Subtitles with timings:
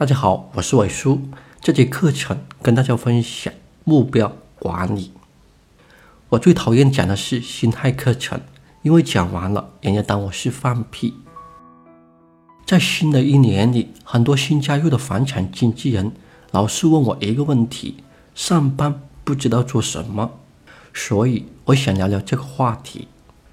[0.00, 1.20] 大家好，我是伟叔。
[1.60, 3.52] 这节课程跟大家分享
[3.84, 5.12] 目标管理。
[6.30, 8.40] 我最讨厌讲的是心态课程，
[8.80, 11.12] 因为讲完了，人家当我是放屁。
[12.64, 16.10] 在新的一年里，很多新加入的房产经纪人
[16.50, 18.02] 老是问我一个问题：
[18.34, 20.30] 上班不知道做什么。
[20.94, 23.06] 所以我想聊聊这个话题。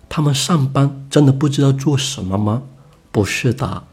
[0.07, 2.63] 他们上班真的不知道做什么吗？
[3.11, 3.83] 不是的，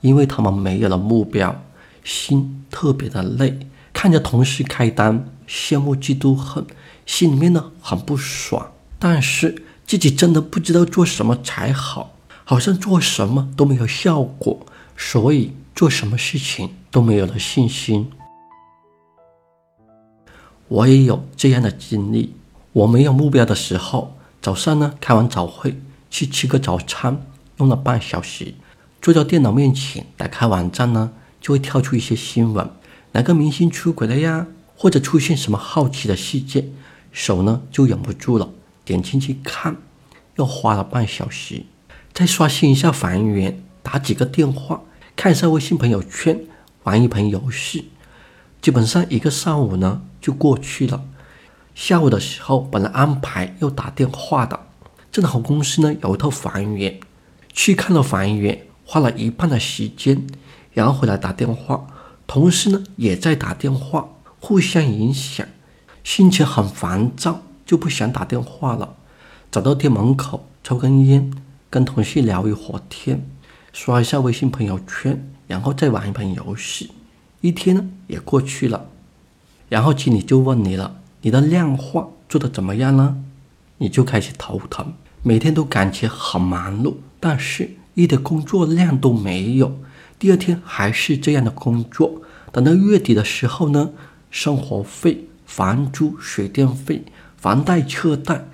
[0.00, 1.60] 因为他们没有了目标。
[2.10, 3.56] 心特别的累，
[3.92, 6.66] 看着同事开单，羡慕嫉妒恨，
[7.06, 8.72] 心里面呢很不爽。
[8.98, 18.10] 但是自己真的不知道做什么才好，好像做什么都没有效果，所以做什么事情都没有了信心。
[20.66, 22.34] 我也有这样的经历，
[22.72, 27.24] 我没有目标的时候，早上呢开完早会去吃个早餐，
[27.58, 28.52] 用了半小时，
[29.00, 31.12] 坐在电脑面前打开网站呢。
[31.40, 32.70] 就会跳出一些新闻，
[33.12, 34.46] 哪个明星出轨了呀？
[34.76, 36.72] 或者出现什么好奇的事件，
[37.12, 38.50] 手呢就忍不住了，
[38.84, 39.76] 点进去看，
[40.36, 41.64] 又花了半小时，
[42.14, 44.80] 再刷新一下房源，打几个电话，
[45.14, 46.40] 看一下微信朋友圈，
[46.84, 47.90] 玩一盘游戏，
[48.62, 51.04] 基本上一个上午呢就过去了。
[51.74, 54.58] 下午的时候本来安排要打电话的，
[55.12, 56.98] 正好公司呢有一套房源，
[57.52, 60.26] 去看了房源，花了一半的时间。
[60.72, 61.86] 然后回来打电话，
[62.26, 65.46] 同事呢也在打电话，互相影响，
[66.04, 68.94] 心情很烦躁，就不想打电话了。
[69.50, 71.32] 走到店门口抽根烟，
[71.68, 73.26] 跟同事聊一会儿天，
[73.72, 76.92] 刷一下微信朋友圈，然后再玩一盘游戏。
[77.40, 78.86] 一天呢也过去了，
[79.68, 83.16] 然后经理就问你了：“你的量化做的怎么样呢？”
[83.78, 89.74] 你就开始头疼，每天都感觉很忙碌，但是一点工作量都没有。
[90.20, 92.20] 第二天还是这样的工作，
[92.52, 93.92] 等到月底的时候呢，
[94.30, 97.04] 生活费、房租、水电费、
[97.38, 98.44] 房贷、车贷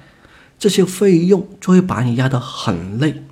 [0.56, 3.24] 这些费用就会把你压得很累。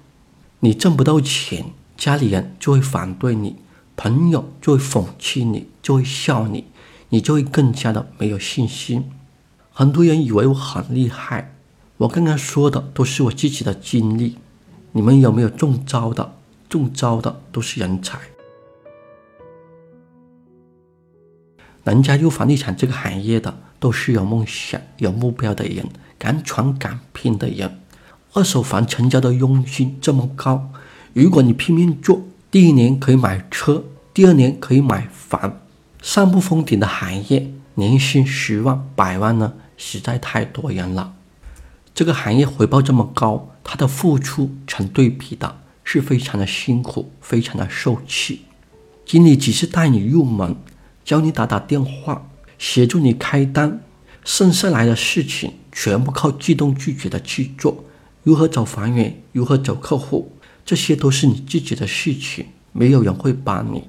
[0.59, 3.55] 你挣不到钱，家里人就会反对你，
[3.97, 6.65] 朋友就会讽刺你，就会笑你，
[7.11, 9.05] 你就会更加的没有信心。
[9.71, 11.55] 很多人以为我很厉害，
[11.99, 14.39] 我刚刚说的都是我自己的经历。
[14.91, 16.35] 你们有没有中招的？
[16.75, 18.19] 中招的都是人才，
[21.85, 25.87] 能加入房地产这个行业的都是有梦想、有目标的人，
[26.19, 27.79] 敢闯敢拼的人。
[28.33, 30.73] 二手房成交的佣金这么高，
[31.13, 35.61] 如果你拼命做，第一年可以买车，第二年可以买房，
[36.03, 41.15] 上不封顶的行业，年薪十万、百万呢，实在太多人了。
[41.95, 45.61] 这个行业回报这么高，他的付出成对比的。
[45.85, 48.41] 是非常的辛苦，非常的受气。
[49.07, 50.57] 经理只是带你入门，
[51.05, 52.29] 教你打打电话，
[52.59, 53.81] 协助你开单，
[54.25, 57.85] 剩下来的事情全部靠自动拒绝的去做。
[58.23, 60.33] 如何找房源，如何找客户，
[60.65, 63.85] 这些都是你自己的事情，没有人会帮你。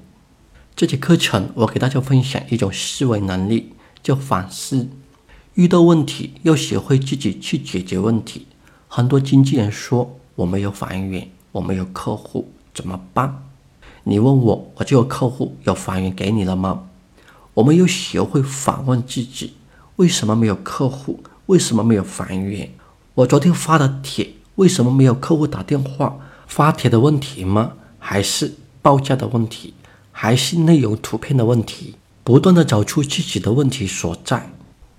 [0.74, 4.90] 这节课程我给大家分享一种思维能力，叫反思。
[5.54, 8.46] 遇到问题要学会自己去解决问题。
[8.86, 11.30] 很多经纪人说我没有房源。
[11.56, 13.42] 我没有客户怎么办？
[14.04, 16.88] 你问我，我就有客户有房源给你了吗？
[17.54, 19.54] 我们又学会反问自己：
[19.96, 21.20] 为什么没有客户？
[21.46, 22.70] 为什么没有房源？
[23.14, 26.18] 我昨天发的帖，为什么没有客户打电话？
[26.46, 27.72] 发帖的问题吗？
[27.98, 29.72] 还是报价的问题？
[30.12, 31.94] 还是内容图片的问题？
[32.22, 34.50] 不断的找出自己的问题所在。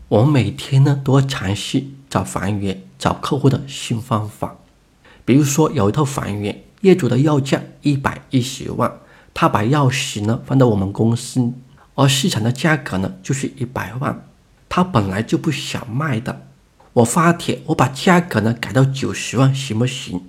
[0.07, 4.55] 我们每天呢，都要尝试找房源、找客户的新方法。
[5.27, 8.89] 比如说，有一套房源，业主的要价一百一十万，
[9.33, 11.51] 他把钥匙呢放到我们公司，
[11.95, 14.25] 而市场的价格呢就是一百万，
[14.69, 16.43] 他本来就不想卖的。
[16.93, 20.21] 我发帖，我把价格呢改到九十万，行不行？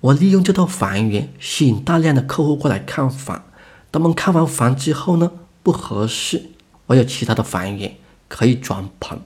[0.00, 3.44] 我利用这套房源吸引大量的客户过来看房，
[3.92, 5.30] 他们看完房之后呢
[5.62, 6.52] 不合适，
[6.86, 7.96] 我有其他的房源
[8.28, 9.20] 可以转盘。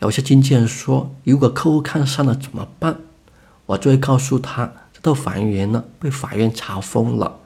[0.00, 2.98] 有些经纪人说，如果客户看上了怎么办？
[3.68, 7.40] 我就会告诉他，这套房源呢被法院查封了，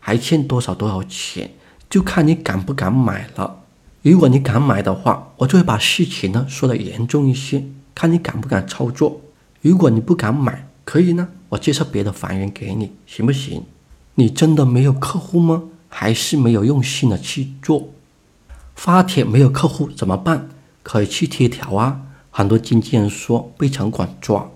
[0.00, 1.50] 还欠多少多少钱，
[1.90, 3.62] 就看你敢不敢买了。
[4.00, 7.62] 如果你敢买的话，我就会把事情呢说的严重一些，
[7.94, 9.20] 看你敢不敢操作。
[9.60, 13.62] 如果你不敢买，可以呢，我介绍别的房源给你，行不行？
[14.14, 15.64] 你真的没有客户吗？
[15.90, 17.90] 还是没有用心的去做？
[18.74, 20.48] 发帖没有客户怎么办？
[20.82, 22.00] 可以去贴条啊。
[22.30, 24.48] 很多经纪人说被城管抓。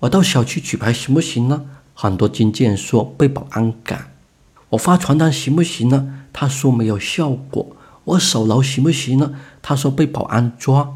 [0.00, 1.66] 我到小区举牌行不行呢？
[1.94, 4.12] 很多经纪人说被保安赶。
[4.70, 6.24] 我发传单行不行呢？
[6.32, 7.76] 他说没有效果。
[8.04, 9.34] 我守楼行不行呢？
[9.60, 10.94] 他说被保安抓。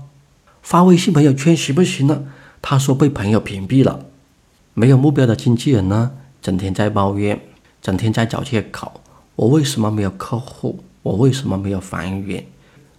[0.62, 2.25] 发微信朋友圈行不行呢？
[2.62, 4.06] 他说被朋友屏蔽了。
[4.73, 7.39] 没有目标的经纪人呢，整天在抱怨，
[7.83, 9.03] 整天在找借口。
[9.37, 10.83] 我为什么没有客户？
[11.03, 12.47] 我为什么没有房源？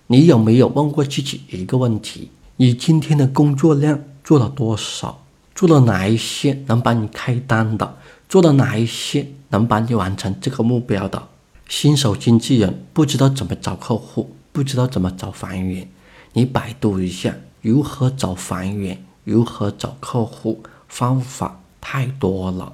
[0.05, 2.29] 你有没有问过自己一个问题？
[2.57, 5.24] 你今天的工作量做了多少？
[5.55, 7.97] 做了哪一些能帮你开单的？
[8.27, 11.29] 做了哪一些能帮你完成这个目标的？
[11.69, 15.89] 新手经纪人不知道怎么找客户，不知道怎么找房源。
[16.33, 22.73] 你百度一下如何找房源，如何找客户，方法太多了，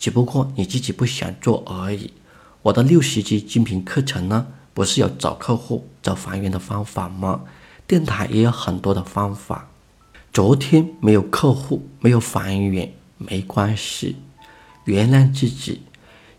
[0.00, 2.12] 只不过你自己不想做而已。
[2.62, 7.42] 我的六十级精品课程呢，不是有找客户、找房源的方法吗？
[7.86, 9.68] 电台也有很多的方法。
[10.32, 14.16] 昨天没有客户，没有房源没关系，
[14.86, 15.82] 原谅自己。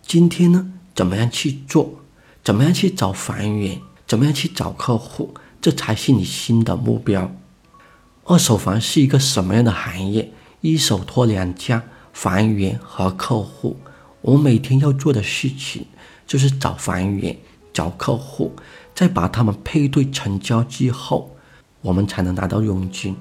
[0.01, 0.73] 今天呢？
[0.95, 1.99] 怎么样去做？
[2.43, 3.79] 怎么样去找房源？
[4.07, 5.35] 怎么样去找客户？
[5.61, 7.31] 这才是你新的目标。
[8.23, 10.31] 二手房是一个什么样的行业？
[10.61, 13.77] 一手托两家，房源和客户。
[14.21, 15.85] 我每天要做的事情
[16.25, 17.37] 就是找房源、
[17.71, 18.55] 找客户，
[18.95, 21.35] 再把他们配对成交之后，
[21.81, 23.15] 我们才能拿到佣金。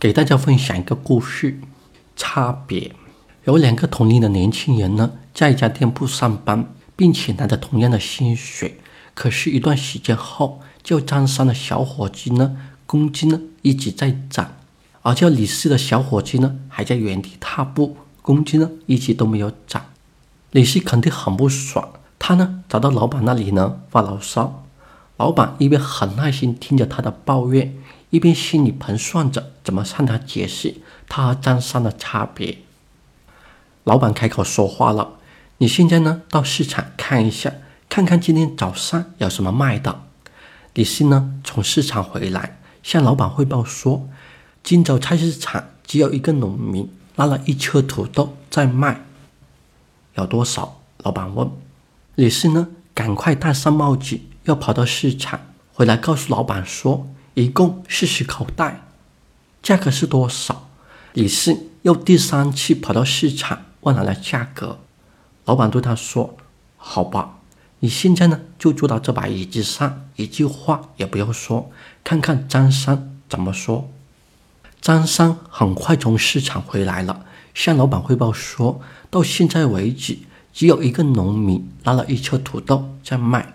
[0.00, 1.58] 给大家分享一个故事，
[2.14, 2.92] 差别。
[3.46, 8.78] 有两个同龄的年轻人呢，在一家店铺上班，并且拿着同样的薪水。
[9.14, 12.56] 可是，一段时间后，叫张三的小伙计呢，
[12.86, 14.52] 工资呢一直在涨，
[15.02, 19.86] 而叫李四的小伙计呢，还在原地踏步，工资呢一直都没有涨。
[20.52, 21.88] 李四肯定很不爽，
[22.20, 24.64] 他呢找到老板那里呢发牢骚。
[25.16, 27.74] 老板一边很耐心听着他的抱怨，
[28.10, 30.76] 一边心里盘算着怎么向他解释
[31.08, 32.58] 他和张三的差别。
[33.84, 35.18] 老板开口说话了
[35.58, 37.54] ：“你现在呢，到市场看一下，
[37.88, 40.02] 看看今天早上有什么卖的。”
[40.74, 44.08] 李四呢，从市场回来，向老板汇报说
[44.62, 49.04] ：“今早菜市场只有一个农民拉了一车土豆在卖，
[50.14, 51.50] 有多少？”老板问。
[52.14, 55.40] 李四呢，赶快戴上帽子，要跑到市场，
[55.72, 57.08] 回来告诉老板说
[57.38, 58.82] ：“一共四十口袋，
[59.62, 60.68] 价格是多少？”
[61.14, 63.62] 李四又第三次跑到市场。
[63.82, 64.80] 问来了价格，
[65.44, 66.36] 老板对他说
[66.76, 67.38] ：“好吧，
[67.78, 71.70] 你现在呢就坐到这把椅子上，一句话也不要说，
[72.02, 73.88] 看看张三怎么说。”
[74.82, 77.24] 张三很快从市场回来了，
[77.54, 80.18] 向老板汇报说：“到现在为止，
[80.52, 83.54] 只有一个农民拉了一车土豆在卖，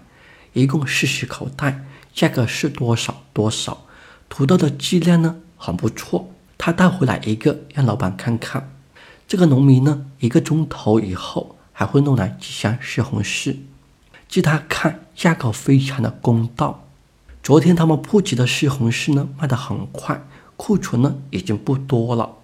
[0.53, 3.85] 一共四十口袋，价格是多少多少？
[4.29, 8.69] 土豆的质量呢很不错，他带回来一个让老板看看。”
[9.27, 13.57] 这个农民呢，一个钟头以后还会弄来几箱西红柿，
[14.27, 16.87] 据他看价格非常的公道。
[17.41, 20.21] 昨天他们铺子的西红柿呢卖得很快，
[20.55, 22.37] 库存呢已经不多了。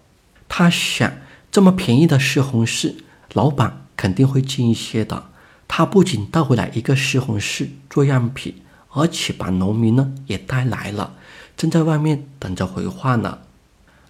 [0.48, 1.12] 他想，
[1.52, 2.96] 这么便宜的西红柿，
[3.34, 5.26] 老板肯定会进一些的。
[5.68, 8.56] 他不仅带回来一个西红柿做样品，
[8.90, 11.14] 而且把农民呢也带来了，
[11.56, 13.40] 正在外面等着回话呢。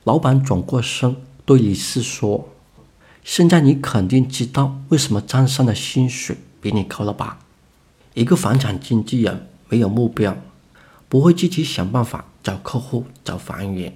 [0.03, 1.15] 老板转过身
[1.45, 2.49] 对李四说。
[3.23, 7.39] 现在你肯定知道为什么张三的薪水比你高了吧？
[8.13, 10.35] 一个房产经纪人没有目标，
[11.07, 13.93] 不会自己想办法找客户、找房源，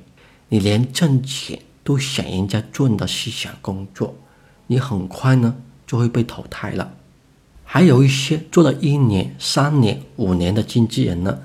[0.50, 4.16] 你连挣钱都想人家做你的思想工作，
[4.68, 5.56] 你很快呢
[5.88, 6.94] 就会被淘汰了。
[7.74, 11.40] 还有一些做了一年、三年、五年的经纪人呢，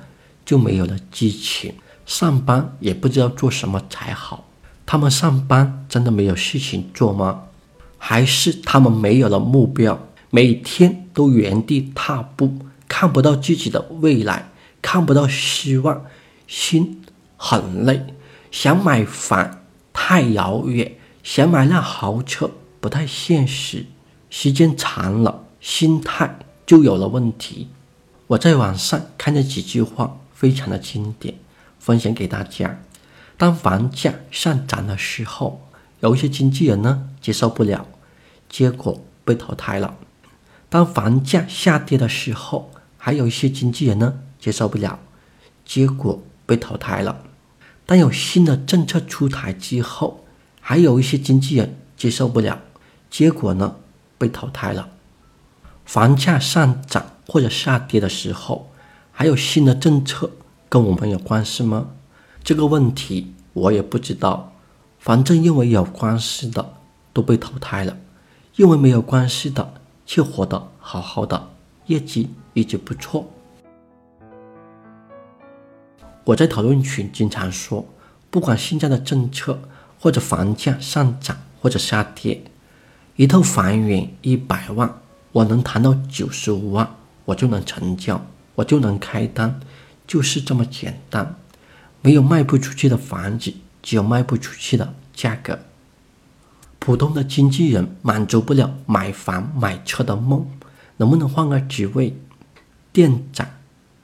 [0.45, 1.73] 就没有了激情，
[2.05, 4.45] 上班也不知道做什么才好。
[4.85, 7.45] 他们上班真的没有事情做吗？
[7.97, 14.51] 还是他们没有了目标，每天都原地踏步，看不到自己的未来，
[14.83, 16.05] 看不到希望，
[16.47, 17.03] 心
[17.39, 18.05] 很累。
[18.51, 19.63] 想买房
[19.95, 20.93] 太遥远，
[21.23, 23.87] 想买辆豪车不太现实。
[24.29, 27.69] 时间长了，心态就有了问题。
[28.29, 31.35] 我在网上看见几句话，非常的经典，
[31.79, 32.81] 分享给大家。
[33.37, 35.61] 当房价上涨的时候。
[36.01, 37.85] 有一些经纪人呢接受不了，
[38.49, 39.97] 结果被淘汰了。
[40.69, 45.01] 当房价下跌的时候，还有一些经纪人呢接受不了，
[45.65, 47.25] 结果被淘汰了。
[47.85, 50.25] 当有新的政策出台之后，
[50.61, 52.61] 还有一些经纪人接受不了，
[53.11, 53.75] 结果呢
[54.17, 54.89] 被淘汰了。
[55.88, 58.71] 房价上涨或者下跌的时候，
[59.11, 60.30] 还有新的政策
[60.68, 61.88] 跟我们有关系吗？
[62.45, 64.52] 这个问题我也不知道。
[64.99, 66.75] 反正认为有关系的
[67.14, 67.97] 都被淘汰了，
[68.54, 69.73] 认为没有关系的
[70.04, 71.49] 却活得好好的，
[71.87, 73.26] 业绩一直不错。
[76.25, 77.87] 我在讨论群经常说，
[78.28, 79.59] 不管现在的政策
[79.99, 82.42] 或者房价上涨或者下跌，
[83.16, 85.00] 一套房源一百万，
[85.33, 89.61] 我能谈到九十五万，我就能成交，我就能开单，
[90.07, 91.37] 就是这么简单。
[92.01, 95.59] 没有卖不出去的房子，只有卖不出去的价格。
[96.79, 100.49] 普通的经纪人满足不了买房买车的梦，
[100.97, 102.17] 能不能换个职位？
[102.93, 103.47] 店长、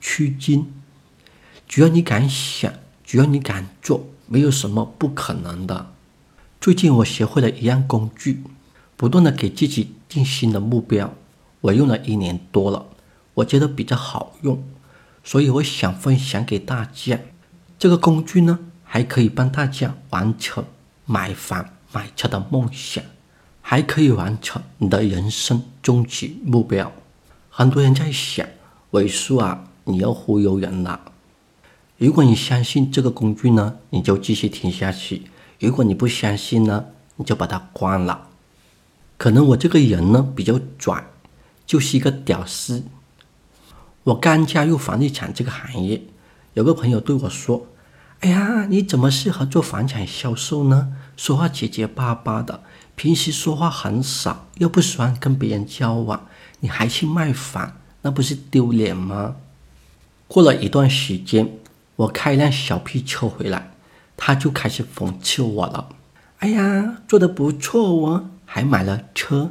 [0.00, 0.70] 区经，
[1.66, 5.92] 只要你敢想，只要你敢做，没有什么不可能的。
[6.60, 8.42] 最近我学会了一样工具，
[8.96, 11.12] 不断的给自己定新的目标。
[11.60, 12.86] 我用了一年多了，
[13.34, 14.62] 我觉得比较好用，
[15.24, 17.18] 所以我想分享给大家。
[17.78, 20.64] 这个工具呢，还可以帮大家完成
[21.04, 21.68] 买房。
[21.92, 23.04] 买车的梦想，
[23.62, 26.90] 还可以完成你的人生终极目标。
[27.48, 28.44] 很多人在想，
[28.90, 31.12] 伟叔啊，你要忽悠人了。
[31.96, 35.22] 如果你相信这个工具呢，你就继续听下去；
[35.60, 38.26] 如果你不相信呢，你就把它关了。
[39.24, 41.02] 可能我这个人呢比较拽，
[41.64, 42.84] 就是一个屌丝。
[44.02, 46.02] 我刚加入房地产这个行业，
[46.52, 47.66] 有个朋友对我说。
[48.20, 50.92] 哎呀，你怎么适合做房产销售呢？
[51.16, 52.64] 说话结结巴巴的，
[52.96, 56.26] 平时说话很少，又不喜欢跟别人交往，
[56.60, 59.36] 你还去卖房，那不是丢脸吗？
[60.28, 61.50] 过了一段时间，
[61.96, 63.72] 我开一辆小皮车回来，
[64.18, 65.88] 他就开始讽刺我了。
[66.40, 69.50] 哎呀，做的不错哦，还买了车。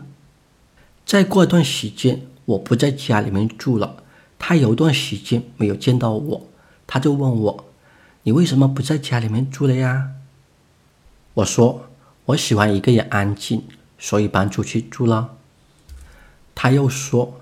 [1.05, 3.97] 再过一段时间，我不在家里面住了，
[4.39, 6.47] 他有一段时间没有见到我，
[6.87, 7.65] 他就问我。
[8.21, 10.11] 你为什么不在家里面住了呀？
[11.33, 11.89] 我说
[12.27, 13.63] 我喜欢一个人安静，
[13.99, 15.31] 所以搬出去住了。
[16.55, 17.41] 他又说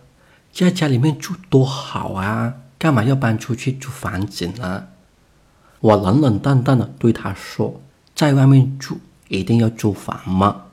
[0.51, 4.88] 在家里面住多好啊，干嘛要搬出去租房子呢？
[5.80, 7.80] 我冷冷淡淡的对他说，
[8.15, 10.63] 在外面住一定要租房吗？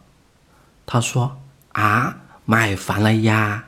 [0.91, 1.39] 他说
[1.73, 3.67] 啊，买房了呀。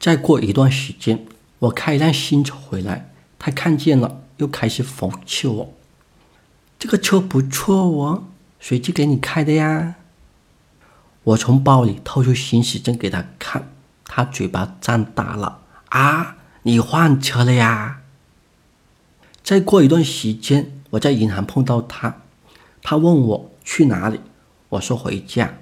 [0.00, 1.26] 再过一段时间，
[1.58, 4.22] 我开一辆新车回来，他看见了。
[4.38, 5.74] 又开始讽刺我，
[6.76, 8.24] 这个车不错哦，
[8.58, 9.94] 谁去给你开的呀？
[11.22, 13.70] 我从包里掏出行驶证给他看，
[14.04, 16.36] 他嘴巴张大了啊！
[16.62, 18.00] 你换车了呀？
[19.44, 22.22] 再过一段时间，我在银行碰到他，
[22.82, 24.20] 他问我去哪里，
[24.70, 25.54] 我说回家。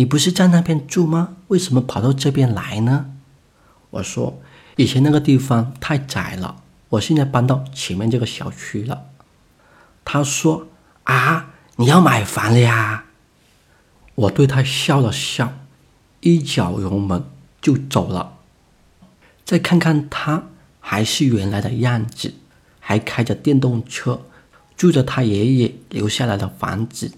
[0.00, 1.36] 你不是在那边住吗？
[1.48, 3.10] 为什么跑到这边来呢？
[3.90, 4.40] 我说
[4.76, 6.62] 以前那个地方太窄了。
[6.88, 9.08] 我现在搬到前面这个小区了。
[10.02, 10.68] 他说
[11.04, 13.04] ：“啊，你要买房了呀？”
[14.16, 15.52] 我对他笑了笑，
[16.20, 17.22] 一脚油门
[17.60, 18.38] 就走了。
[19.44, 20.44] 再看看他，
[20.80, 22.32] 还是原来的样子，
[22.78, 24.22] 还开着电动车，
[24.74, 27.12] 住着他爷爷留下来的房子。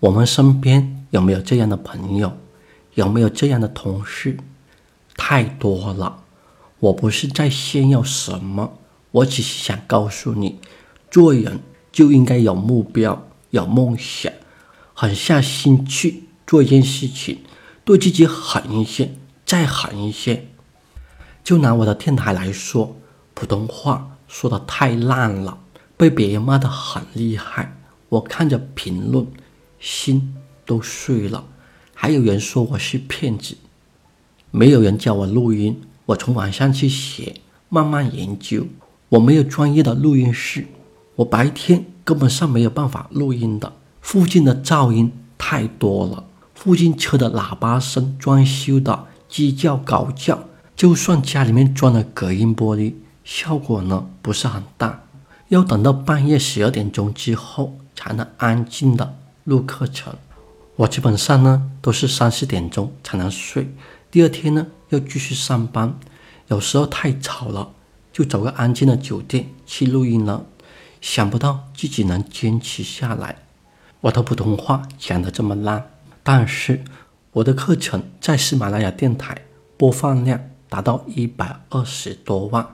[0.00, 2.36] 我们身边有没有这样的朋友？
[2.94, 4.36] 有没有这样的同事？
[5.16, 6.24] 太多了。
[6.80, 8.78] 我不是在炫耀什么。
[9.12, 10.58] 我只是想告诉你，
[11.12, 11.60] 做人
[11.92, 14.32] 就应该有目标、有梦想，
[14.92, 17.38] 狠下心去做一件事情，
[17.84, 19.14] 对自己狠一些，
[19.46, 20.48] 再狠一些。
[21.44, 22.96] 就拿我的电台来说，
[23.34, 25.60] 普通话说的太烂了，
[25.96, 27.76] 被别人骂的很厉害。
[28.08, 29.24] 我看着评论，
[29.78, 31.44] 心都碎了。
[31.94, 33.56] 还有人说我是骗子，
[34.50, 38.66] 没有人教我录音，我从网上去学，慢慢研究。
[39.10, 40.66] 我没有专业的录音室，
[41.16, 43.72] 我白天根本上没有办法录音的。
[44.00, 50.44] 附近的噪音太多了，附近车的喇叭声、装修的鸡叫狗叫，
[50.74, 55.04] 就算家里面装了隔音玻璃，效果呢不是很大。
[55.48, 60.14] 要等到半夜十二点钟之后才能安静的录课程。
[60.76, 63.72] 我基本上呢都是三四点钟才能睡，
[64.10, 65.98] 第二天呢要继续上班，
[66.48, 67.70] 有时候太吵了。
[68.12, 70.46] 就找个安静的酒店去录音了，
[71.00, 73.38] 想不到自己能坚持下来。
[74.02, 75.90] 我的普通话讲的这么烂，
[76.22, 76.84] 但是
[77.32, 79.36] 我的课程在喜马拉雅电台
[79.76, 82.64] 播放量达到一百二十多万，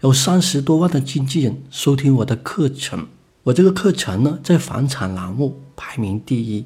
[0.00, 3.08] 有三十多万的经纪人收听我的课程。
[3.42, 6.64] 我这个课程呢，在房产栏目排名第一。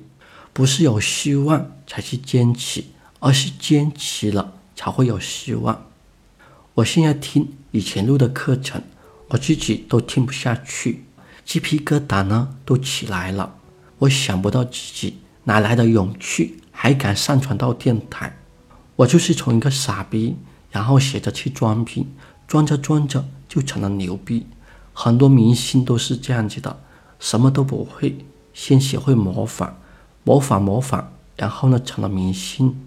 [0.61, 2.85] 不是有希望才去坚持，
[3.19, 5.87] 而是坚持了才会有希望。
[6.75, 8.83] 我现在听以前录的课程，
[9.29, 11.05] 我自己都听不下去，
[11.47, 13.55] 鸡皮疙瘩呢都起来了。
[14.01, 18.37] 我想不到自己哪来的勇气，还敢上传到电台。
[18.97, 20.37] 我就是从一个傻逼，
[20.71, 22.07] 然后学着去装逼，
[22.47, 24.47] 装着装着就成了牛逼。
[24.93, 26.83] 很多明星都是这样子的，
[27.19, 28.19] 什么都不会，
[28.53, 29.79] 先学会模仿，
[30.31, 31.07] 模仿模仿，
[31.37, 32.81] 然后呢成了明星。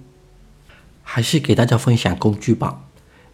[1.01, 2.85] 还是给大家分享工具吧，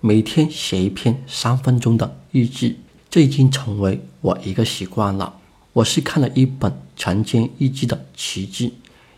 [0.01, 5.35] 每天写一篇三分钟的日记，这已经成为我一个习惯了。
[5.73, 8.69] 我是看了一本《晨间日记的奇迹》，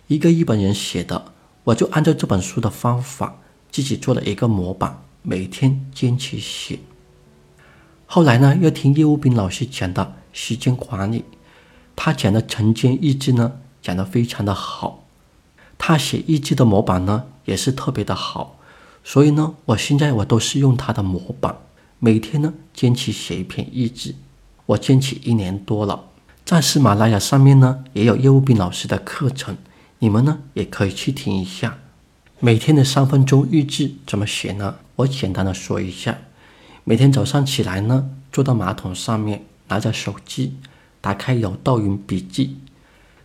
[0.07, 1.31] 一个日本人写的，
[1.63, 3.37] 我就按照这本书的方法。
[3.71, 6.79] 自己做了一个模板，每天坚持写。
[8.05, 11.23] 后来呢，又听叶务斌老师讲的时间管理，
[11.95, 15.03] 他讲的晨间日志呢，讲的非常的好。
[15.77, 18.59] 他写日记的模板呢，也是特别的好。
[19.03, 21.55] 所以呢，我现在我都是用他的模板，
[21.97, 24.15] 每天呢坚持写一篇日记。
[24.67, 26.05] 我坚持一年多了，
[26.45, 29.57] 在喜马拉雅上面呢，也有业务斌老师的课程，
[29.99, 31.79] 你们呢也可以去听一下。
[32.39, 34.75] 每天的三分钟日志怎么写呢？
[34.97, 36.19] 我简单的说一下。
[36.83, 40.55] 每天早上起来呢，坐到马桶上面，拿着手机，
[40.99, 42.57] 打开有道云笔记，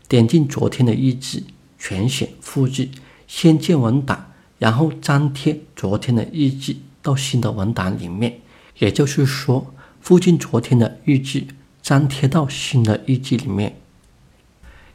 [0.09, 1.43] 点进昨天的日志，
[1.79, 2.89] 全选复制，
[3.27, 8.41] 先建文档，然后粘贴昨天的日记到新的文档里面。
[8.79, 11.47] 也就是说，复制昨天的日志，
[11.83, 13.77] 粘贴到新的日记里面，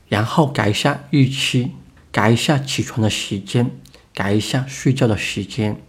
[0.08, 1.72] 然后改一下日期，
[2.12, 3.72] 改一下起床的时间。
[4.14, 5.82] 改一下睡觉的时间，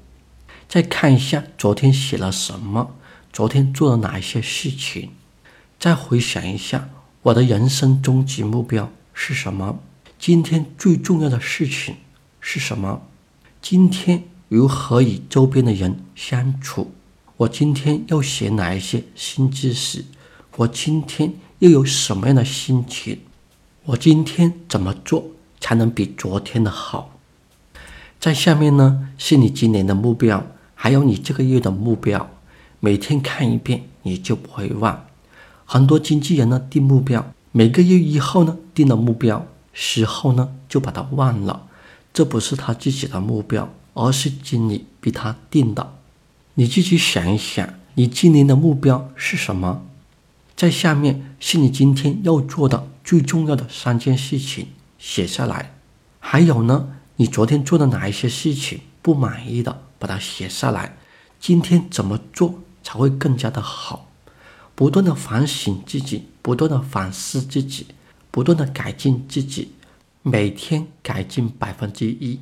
[0.68, 2.94] 再看一下昨天写了什么，
[3.32, 5.10] 昨天做了哪一些事情，
[5.76, 6.88] 再回想一下
[7.22, 9.80] 我的人生终极目标是什么，
[10.18, 11.96] 今天最重要的事情
[12.40, 13.02] 是什么，
[13.60, 16.92] 今天如何与周边的人相处，
[17.36, 20.04] 我今天要学哪一些新知识，
[20.56, 23.20] 我今天又有什么样的心情，
[23.84, 25.26] 我今天怎么做
[25.60, 27.18] 才能比昨天的好？
[28.18, 32.30] 在下面呢，是你今年的目标，还有你这个月的目标，
[32.78, 35.06] 每天看一遍，你就不会忘。
[35.64, 41.66] 很多经纪人呢定目标，每个月一号呢定了目标，十号呢就把它忘了，
[42.14, 45.92] 这不是他自己的目标，而是经理逼他定的。
[46.54, 49.82] 你自己想一想，你今年的目标是什么？
[50.56, 55.74] 在下面是你今天要做的最重要的三件事情，写下来。
[56.20, 56.88] 还有呢？
[57.16, 60.96] 你昨天做的哪一些事情不满意的，把它写下来。
[61.38, 64.08] 今天怎么做才会更加的好？
[64.74, 67.86] 不断的反省自己，不断的反思自己，
[68.30, 69.72] 不断的改进自己。
[70.22, 72.38] 每天改进百分之一，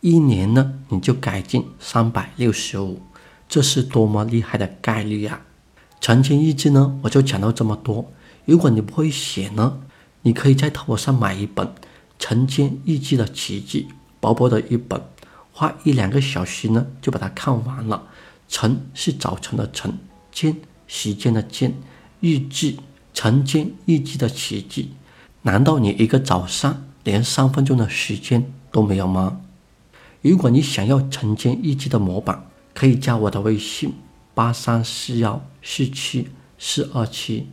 [0.00, 3.00] 一年呢你就改进三百六十五，
[3.48, 5.40] 这是多么厉害的概率啊！
[6.00, 8.12] 晨间日志呢，我就讲到这么多。
[8.44, 9.80] 如果你不会写呢，
[10.22, 11.66] 你可以在淘宝上买一本
[12.18, 13.88] 《晨间日记的奇迹》。
[14.20, 15.02] 薄薄的一本，
[15.52, 18.06] 花一两个小时呢就把它看完了。
[18.46, 19.98] 晨是早晨的晨，
[20.30, 21.74] 间时间的间，
[22.20, 22.78] 日记
[23.14, 24.90] 晨间日记的奇迹。
[25.42, 29.40] 难道你一个早上连三分钟的时间都没有吗？
[30.20, 33.92] 如果你想要晨间日记的模板，可以加我的微信：
[34.34, 37.46] 八三四幺四七四二七。